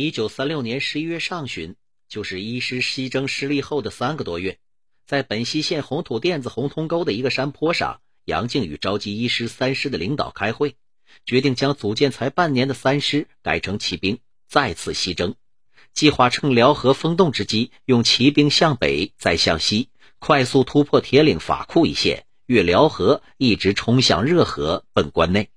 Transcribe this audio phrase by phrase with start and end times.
[0.00, 1.74] 一九三六年十一月上旬，
[2.08, 4.60] 就是一师西征失利后的三个多月，
[5.08, 10.76] 在本溪县红土甸子红通沟的一个山坡上，杨靖宇召集一师、三师的领导开会，
[11.26, 15.34] 决定将组建才半年的三师改成骑兵，再次西征。
[15.92, 19.88] 计划趁辽河封冻之机，用骑兵向北，再向西，
[20.20, 25.50] 快速突破铁岭法库一线，越辽河，一直冲向热河，奔关内。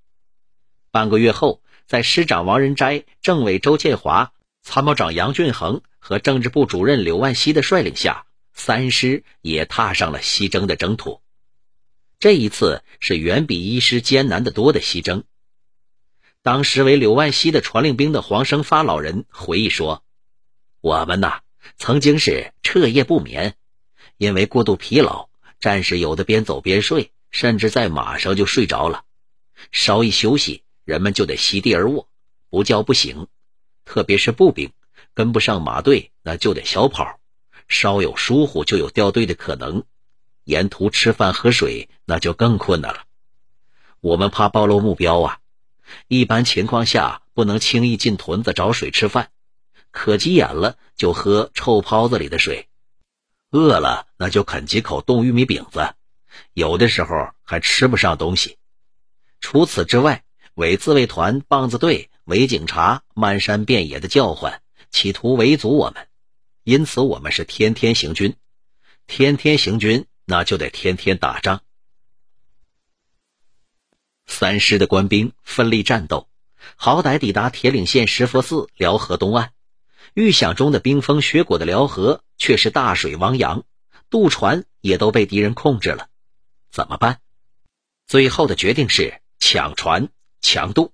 [0.89, 4.31] 半个月后，在师长王仁斋、政委周建华、
[4.62, 11.22] 参谋长杨俊衡和政治部主任柳万熙的率领下，三师也踏上了西征的征途。
[12.20, 15.23] 这一次是远比一师艰难得多的西征。
[16.44, 20.03] 当时为柳万熙的传令兵的黄生发老人回忆说。
[20.81, 21.41] 我们呐，
[21.77, 23.55] 曾经是彻夜不眠，
[24.17, 29.03] 因为过度疲劳，战士有的边走边睡，甚至在马上就睡着了。
[29.72, 32.08] 稍一休息，人们就得席地而卧，
[32.49, 33.27] 不叫不醒。
[33.85, 34.72] 特别是步兵，
[35.14, 37.19] 跟不上马队，那就得小跑，
[37.67, 39.83] 稍有疏忽就有掉队的可能。
[40.44, 43.03] 沿途吃饭喝水，那就更困难了。
[44.00, 45.39] 我们怕暴露目标啊，
[46.08, 49.30] 一般情况下不能轻易进屯子找水吃饭。
[49.91, 52.67] 可急眼了就喝臭泡子里的水，
[53.52, 55.94] 饿了那就啃几口冻玉米饼子，
[56.53, 58.58] 有的时候还吃不上东西。
[59.41, 60.23] 除此之外，
[60.55, 66.07] 伪自卫团、棒子队、伪警察漫山遍野的叫唤，企图围阻我们，
[66.63, 68.35] 因此我们是天天行军，
[69.07, 71.61] 天天行军，那就得天天打仗。
[74.27, 76.27] 三师的官兵奋力战斗，
[76.75, 79.53] 好歹抵达铁岭县石佛寺辽河东岸。
[80.13, 83.63] 预想中的冰封雪果的辽河却是大水汪洋，
[84.09, 86.09] 渡船也都被敌人控制了，
[86.69, 87.22] 怎么办？
[88.07, 90.09] 最后的决定是抢船
[90.42, 90.92] 强渡。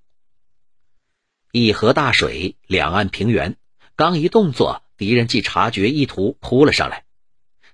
[1.51, 3.57] 一河大水，两岸平原，
[3.95, 7.05] 刚一动作，敌人即察觉意图扑了上来。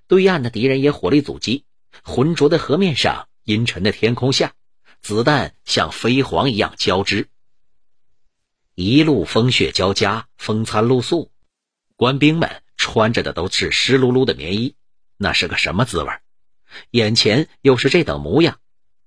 [0.06, 1.64] 对岸的敌人也火力阻击，
[2.02, 4.54] 浑浊的河面上，阴沉的天空下，
[5.02, 7.28] 子弹像飞蝗一样交织。
[8.74, 11.30] 一路风雪交加，风餐露宿。
[11.96, 14.74] 官兵们穿着的都是湿漉漉的棉衣，
[15.16, 16.12] 那是个什么滋味？
[16.90, 18.58] 眼前又是这等模样，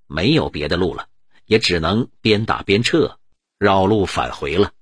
[0.08, 1.10] 没有别的路了，
[1.48, 3.18] 也只能边打边撤，
[3.58, 4.74] 绕路返回了。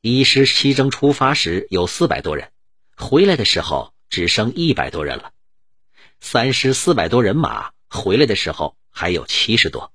[0.00, 2.52] 一师西征出发时有四百多人，
[2.96, 5.32] 回来的时候只剩一百多人了。
[6.20, 9.90] 三师四百多人马回来的时候还有七十多。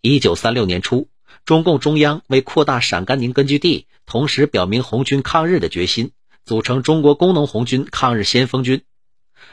[0.00, 1.08] 一九三六年初。
[1.44, 6.10] 中共中央为扩大陕甘宁根据地，同时表明红军抗日的决心，
[6.44, 8.82] 组成中国工农红军抗日先锋军。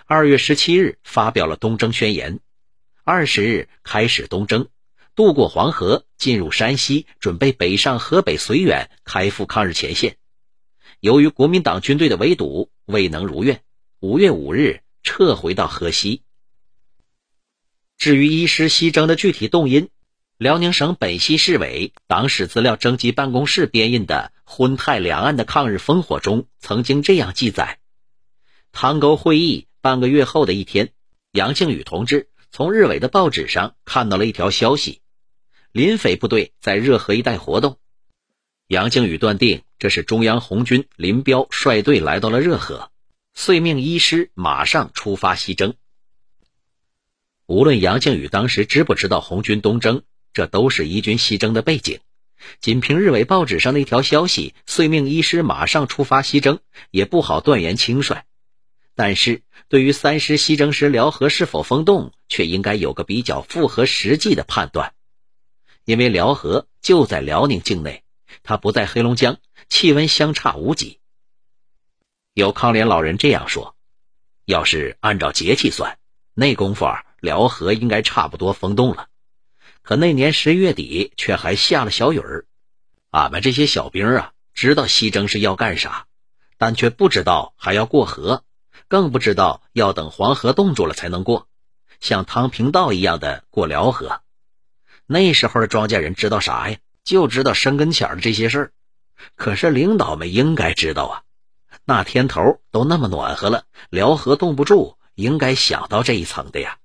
[0.05, 2.39] 二月十七日发表了东征宣言，
[3.05, 4.69] 二十日开始东征，
[5.13, 10.15] 渡过黄河，进入山西，准备北上河北绥远，开赴抗日前线。
[11.01, 13.61] 由于国民党军队的围堵，未能如愿，
[13.99, 16.21] 五月五日撤回到河西。
[17.97, 19.89] 至于一师西征的具体动因，
[20.37, 27.79] 辽宁省本溪市委党史资料征集办公室编印的《徽泰两岸的抗日烽火》中曾经这样记载：
[28.71, 30.93] 汤沟会议半个月后的一天，
[31.33, 35.01] 杨靖宇同志从日伪的报纸上看到了一条消息，
[35.71, 37.79] 林匪部队在热河一带活动。
[38.67, 42.91] 杨靖宇断定这是中央红军林彪率队来到了热河，
[43.33, 45.73] 遂命一师马上出发西征。
[47.47, 50.03] 无论杨靖宇当时知不知道红军东征。
[50.31, 51.99] 这都是一军西征的背景，
[52.59, 56.59] 仅凭日伪报纸上的一条消息，遂命一师马上出发西征，
[56.91, 58.23] 也不好断言轻率。
[58.95, 64.93] 但是，对于三师西征时辽河是否封冻，却应该有个比较符合实际的判断。
[65.85, 68.03] 因为辽河就在辽宁境内，
[68.43, 70.99] 它不在黑龙江，气温相差无几。
[72.33, 73.75] 有康联老人这样说
[74.45, 75.97] ：“要是按照节气算，
[76.33, 76.85] 那功夫，
[77.19, 79.07] 辽河应该差不多封冻了。”
[79.81, 82.45] 可那年十月底却还下了小雨儿，
[83.09, 86.07] 俺们这些小兵啊，知道西征是要干啥，
[86.57, 88.45] 但却不知道还要过河，
[88.93, 91.47] 更不知道要等黄河冻住了才能过，
[91.99, 94.21] 像汤平道一样的过辽河。
[95.07, 96.77] 那时候的庄稼人知道啥呀？
[97.03, 98.71] 就知道生跟前的这些事儿。
[99.33, 101.23] 可是领导们应该知道啊，
[101.85, 106.77] 那天头都那么暖和了，辽河冻不住，应该想到这一层的呀。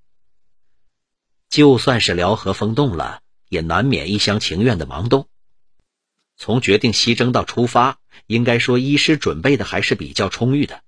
[1.50, 3.20] 就算是辽河封冻了，
[3.50, 5.28] 也难免一厢情愿的盲动。
[6.38, 10.81] 从决定西征到出发，应该说一师准备的还是比较充裕的，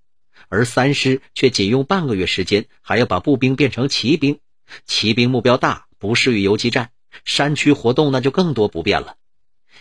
[0.50, 4.40] 而三师却仅用半个月时间，还要把步兵变成骑兵。
[4.84, 6.90] 骑兵目标大，不适于游击战，
[7.24, 9.16] 山区活动那就更多不便了。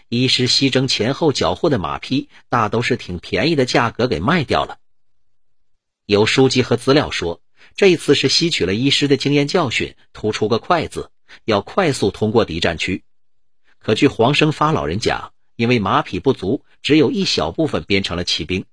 [0.09, 4.77] 一师西征前后缴获的马匹，大都是挺便宜的价格给卖掉了。
[6.05, 7.41] 有书籍和资料说，
[7.75, 11.09] 这次是吸取了一师的经验教训，突出个快字，
[11.45, 13.03] 要快速通过敌占区。
[13.79, 18.65] 可据黄生发老人讲，因为马匹不足，只有一小部分编成了骑兵。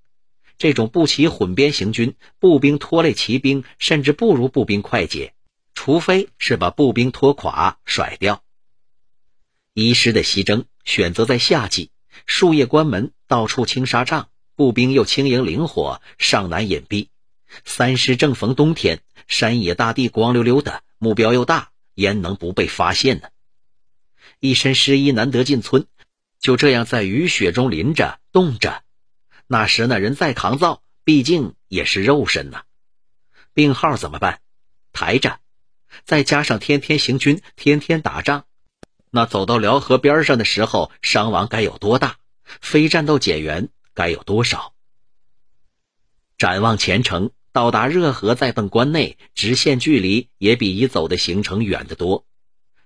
[0.58, 5.34] 这种步骑混编行军，步兵拖累骑兵，甚至不如步兵快捷，
[5.74, 8.42] 除非是把步兵拖垮甩掉。
[9.74, 11.90] 一师的西征选择在夏季，
[12.24, 17.08] 树叶关门，到处青纱帐，步兵又轻盈灵活，尚难隐蔽。
[17.64, 23.28] 三师正逢冬天，山野大地光溜溜的，目标又大，焉能不被发现呢？
[24.40, 25.86] 一身湿衣难得进村，
[26.40, 28.82] 就这样在雨雪中淋着冻着。
[29.46, 32.64] 那时那人再抗造，毕竟也是肉身呐。
[33.54, 34.40] 病号怎么办？
[34.92, 35.38] 抬着。
[36.04, 38.44] 再加上天天行军，天天打仗。
[39.10, 42.16] 那走到辽河边上的时候，伤亡该有多大？
[42.44, 44.74] 非战斗减员该有多少？
[46.36, 52.26] 展望前程，到达热河再奔关内，直线距离也比已走的行程远得多。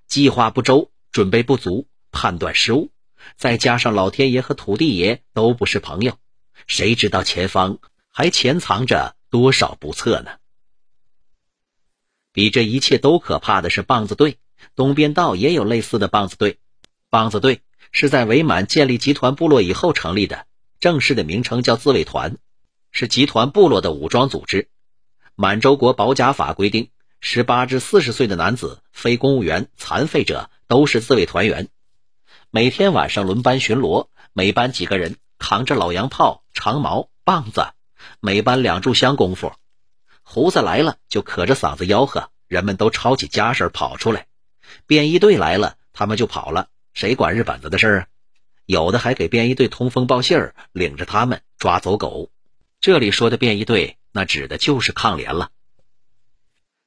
[0.07, 2.93] 计划不周，准备不足，判断失误，
[3.37, 6.17] 再加上老天爷和土地爷都不是朋友，
[6.67, 7.79] 谁知道前方
[8.11, 10.33] 还潜藏着多少不测呢？
[12.33, 14.39] 比这一切都可怕的是棒子队。
[14.77, 16.59] 东边道也有类似的棒子队，
[17.09, 17.63] 棒子队
[17.93, 20.47] 是在伪满建立集团部落以后成立的，
[20.81, 22.37] 正式的名称叫自卫团，
[22.93, 24.69] 是集团部落的武装组织。
[25.35, 26.91] 满洲国保甲法规定，
[27.21, 31.69] 十八至四十岁的男子、非公务员、残废者都是自卫团员。
[32.51, 37.73] 每天晚上轮班巡逻，每班几个人，扛着老洋炮、长矛、棒子，
[38.21, 39.53] 每班两炷香功夫。
[40.23, 44.29] 胡子来了就可着嗓子吆喝，人们都抄起家事跑出来。
[44.87, 46.69] 便衣队来了，他们就跑了。
[46.93, 48.07] 谁管日本子的事儿啊？
[48.67, 52.31] 有的还给便衣队通风报信儿，领着他们抓走狗。
[52.81, 55.51] 这里说的便衣队，那指的就是抗联了。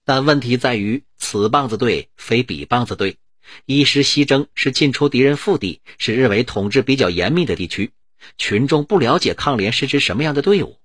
[0.06, 3.18] 但问题在于，此棒子队非彼棒子队。
[3.66, 7.92] 一师西征是进出敌人腹地，是日伪统治比较严密的地区，
[8.38, 10.80] 群众不了解抗联是支什么样的队伍。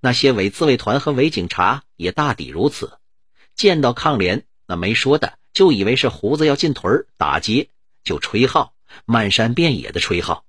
[0.00, 2.98] 那些伪自卫团和伪警察也大抵如此。
[3.54, 5.38] 见到抗联，那没说的。
[5.52, 7.70] 就以为是胡子要进屯打劫，
[8.04, 8.72] 就吹号，
[9.04, 10.44] 漫山遍野的吹号，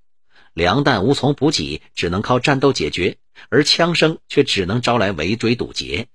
[0.53, 3.17] 粮弹无从补给，只能靠战斗解决，
[3.49, 6.07] 而枪声却只能招来围追堵截。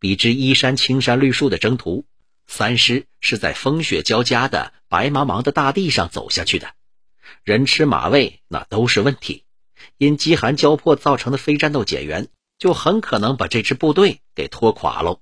[0.00, 2.06] 比之依山青山绿树的征途，
[2.46, 6.72] 三师是在风雪交加的白茫茫的大地上走下去的，
[7.44, 9.44] 人吃马喂那都是问题，
[9.96, 12.28] 因饥寒交迫造成的非战斗减员，
[12.58, 15.20] 就很可能把这支部队给拖垮喽。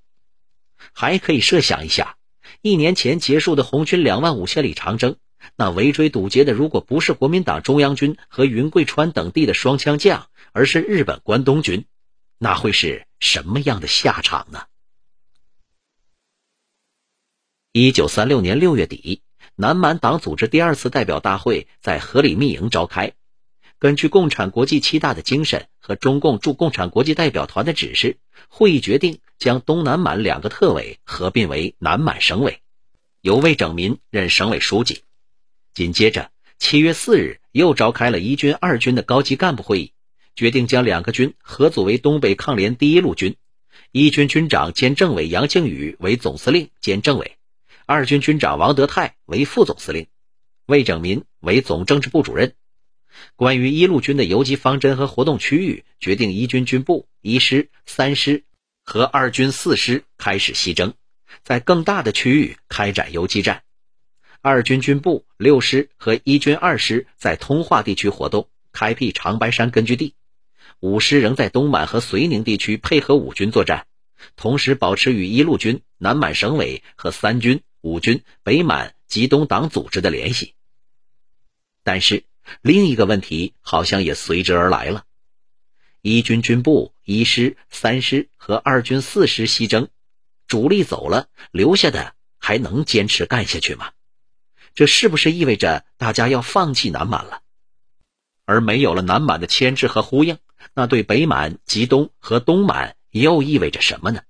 [0.93, 2.17] 还可以设想一下。
[2.61, 5.17] 一年前结束的红军两万五千里长征，
[5.55, 11.85] 那围追堵截的，如果不是国民党中央军和云贵川等地的双枪将，而是日本关东军，
[12.37, 14.63] 那会是什么样的下场呢？
[17.73, 19.21] 一九三六年六月底，
[19.59, 23.13] 南满党组织第二次代表大会在河里密营召开。
[23.79, 28.17] 根据共产国际七大的精神和中共驻共产国际代表团的指示，
[28.49, 32.59] 会议决定将东南满两个特委合并为南满省委，
[33.21, 35.01] 由魏拯民任省委书记。
[35.73, 36.29] 紧接着，
[36.59, 39.91] 七月四日又召开了一军、二军的高级干部会议，
[40.35, 43.35] 决定将两个军合组为东北抗联第一路军，
[43.91, 47.36] 一军军长兼政委杨靖宇为总司令兼政委，
[47.89, 50.07] 二军军长王德泰为副总司令，
[50.65, 52.53] 魏拯民为总政治部主任。
[53.37, 58.43] 关于一路军的游击方针和活动区域，决定一军军部一师、三师
[58.83, 60.95] 和二军四师开始西征，
[61.43, 63.63] 在更大的区域开展游击战。
[64.41, 70.13] 二军军部六师和一军二师在通化地区活动，开辟长白山根据地。
[70.81, 73.87] 五师仍在东满和绥宁地区配合五军作战，
[74.35, 80.53] 同时保持与一路军、南满省委和三军、五军、北满、吉东党组织的联系。
[81.83, 82.23] 但是。
[82.61, 85.03] 另一个问题好像也随之而来了：
[86.01, 89.89] 一军军部一师、三师和二军四师西征，
[90.47, 93.91] 主力走了，留下的还能坚持干下去吗？
[94.75, 97.41] 这是不是意味着大家要放弃南满了？
[98.45, 100.37] 而没有了南满的牵制和呼应，
[100.73, 104.21] 那对北满、吉东和东满又意味着什么呢？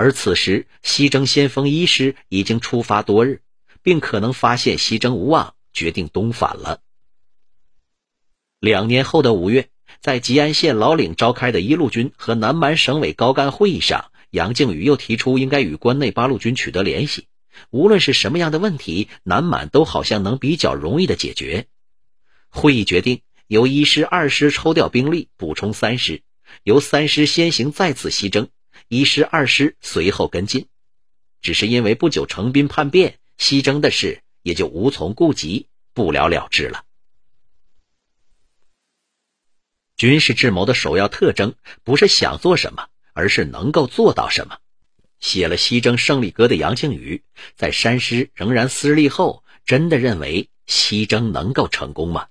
[0.00, 3.42] 而此时西征先锋一师已经出发多日，
[3.82, 5.54] 并可能发现西征无望。
[5.74, 6.80] 决定东返了。
[8.60, 9.68] 两年后的五月，
[10.00, 17.26] 在吉安县老岭召开的一路军和南满省委高干会议上，杨靖宇又提出应该与关内八路军取得联系，
[17.68, 21.66] 无论是什么样的问题，南满都好像能比较容易的解决。
[22.48, 26.22] 会议决定由一师、二师抽调兵力，补充三师，
[26.62, 28.48] 由三师先行再次西征，
[28.92, 30.66] 一师、二师随后跟进。
[31.40, 36.84] 只是因为不久成兵叛变，西征的事也就无从顾及，不了了之了。
[39.96, 41.54] 军事智谋的首要特征
[41.84, 44.58] 不是想做什么，而是能够做到什么。
[45.20, 47.22] 写了《西征胜利歌》的杨靖宇，
[47.54, 52.26] 在山师仍然失利后，真的认为西征能够成功吗？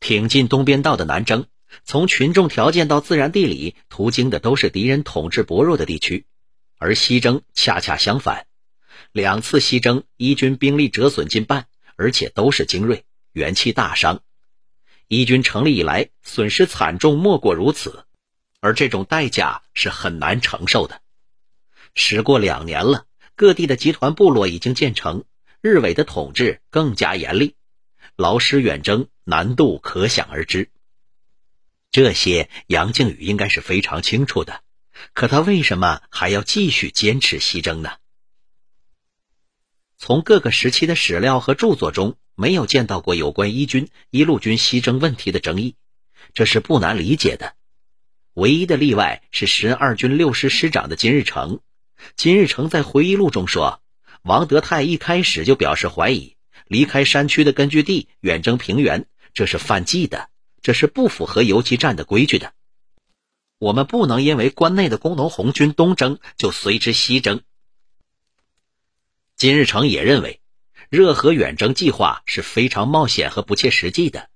[0.00, 1.46] 挺进东边道的南征，
[1.84, 6.26] 从群众条件到自然地理，途经的都是敌人统治薄弱的地区，
[6.78, 8.46] 而西征恰恰相反。
[9.12, 14.22] 两次西征，一军兵力折损近半，而且都是精锐，元气大伤。
[15.08, 18.04] 一军成立以来，损失惨重，莫过如此，
[18.60, 21.00] 而这种代价是很难承受的。
[21.94, 25.24] 时过两年了，各地的集团部落已经建成，
[25.60, 27.54] 日伪的统治更加严厉，
[28.16, 30.70] 劳师远征难度可想而知。
[31.92, 34.62] 这些杨靖宇应该是非常清楚的，
[35.12, 37.92] 可他为什么还要继续坚持西征呢？
[39.98, 42.16] 从各个时期的史料和著作中。
[42.34, 45.76] 没有见到过有关一军一路军西征问题的争议，
[46.32, 47.54] 这是不难理解的。
[48.32, 51.60] 唯一的例外是十二军六师师长的金日成。
[52.16, 53.82] 金日成在回忆录中说，
[54.22, 56.34] 王德泰一开始就表示怀疑，
[56.66, 60.30] 离开山区的根据地远征平原，这是犯忌的，
[60.62, 62.52] 这是不符合游击战的规矩的。
[63.58, 67.42] 我们不能因为关内的工农红军东征就随之西征。
[69.36, 70.38] 金日成也认为。
[70.90, 74.28] 热河远征计划是非常冒险和不切实际的，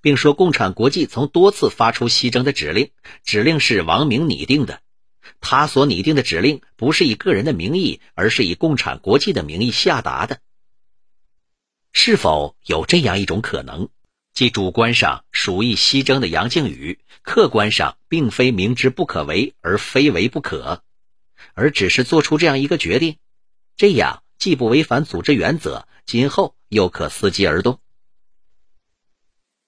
[0.00, 2.90] 并说共产国际曾多次发出西征的指令，
[3.22, 4.80] 指令是王明拟定的。
[5.40, 10.40] 他所拟定的指令不是以个人的名义，而是以共产国际的名义下达的。
[11.92, 13.88] 是否有这样一种可能，
[14.40, 20.82] 即主观上属意西征的杨靖宇，客观上并非明知不可为而非为不可，
[21.52, 23.18] 而只是做出这样一个决定？
[23.76, 25.86] 这样既不违反组织原则。
[26.06, 27.80] 今后又可伺机而动。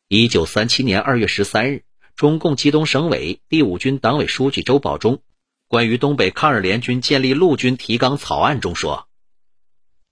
[0.09, 1.85] 一九三七年二月十三日，
[2.17, 5.21] 中共冀东省委第五军党委书记周保中
[5.69, 9.07] 关于东北抗日联军建立陆军提纲草案中说：“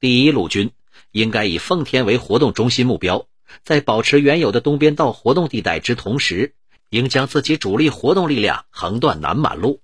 [0.01, 0.73] 第一路军
[1.13, 3.27] 应该以奉天为活动中心目标，
[3.63, 6.55] 在保持原有的东边道活动地带之同时，
[6.89, 9.81] 应将自己主力活动力量横断南满路；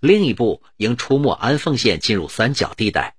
[0.00, 3.16] 另一部应出没安凤县，进入三角地带，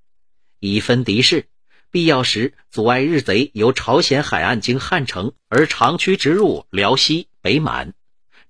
[0.60, 1.48] 以分敌势。”
[1.90, 7.94] 必要时，阻碍日贼由朝鲜海岸经汉城而长驱直入辽西北满，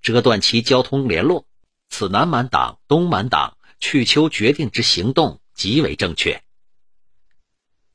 [0.02, 1.46] 折断其交通联络。
[1.88, 6.42] 此南满党、东满党去秋决定之行动极为正确。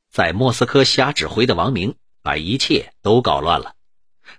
[0.10, 3.76] 在莫斯科瞎指挥的王明，把一切都搞乱了。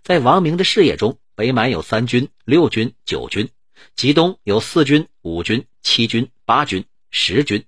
[0.03, 3.47] 在王明的视野中，北满有三军、六军、九军；
[3.95, 7.61] 吉东有四军、五军、七军、八军、十军；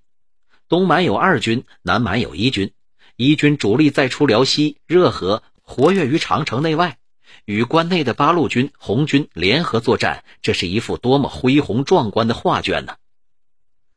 [0.67, 2.73] 东满有二军，南满有一军。
[3.15, 6.97] 一军主力再出辽西热河，活跃于长城内外，
[7.45, 12.97] 与关内的八路军、红军联合作战，这是一幅多么恢宏壮观的画卷呢？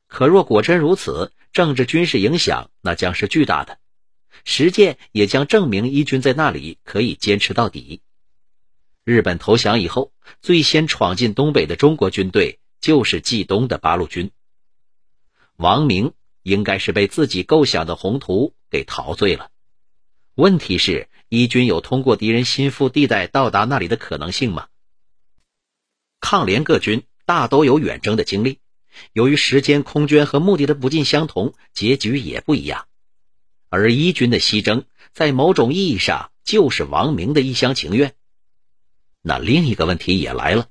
[0.07, 3.79] 可若果真如此，政治军事影响那将是巨大的，
[4.45, 8.01] 实践也将证明一军在那里可以坚持到底。
[9.05, 14.31] 日本投降以后，最先闯进东北的中国军队就是冀东的八路军。
[15.57, 18.55] 王明应该是被自己构想的宏图。
[18.73, 19.51] 给陶醉了。
[20.37, 24.69] 问题是，一军有通过敌人心腹地带到达那里的可能性吗？
[26.21, 28.61] 抗联各军大都有远征的经历，
[29.13, 32.87] 由于时间、空间和目的的不尽相同，结局也不一样。
[33.71, 38.15] 而一军的西征，在某种意义上就是王明的一厢情愿。
[39.23, 40.69] 那另一个问题也来了：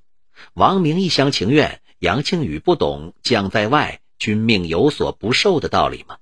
[0.53, 6.17] 王明一厢情愿，杨庆宇不懂“将在外，君命有所不受”的道理吗？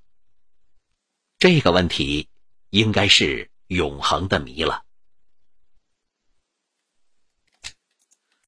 [1.38, 2.28] 这个问题，
[2.70, 4.84] 应该是永恒的谜了。